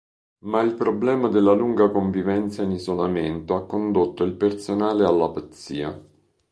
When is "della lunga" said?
1.27-1.91